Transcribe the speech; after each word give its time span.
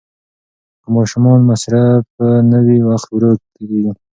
که 0.81 0.87
ماشومان 0.95 1.39
مصروف 1.49 2.07
نه 2.51 2.59
وي، 2.65 2.79
وخت 2.89 3.09
ورو 3.11 3.31
تېریږي. 3.53 3.91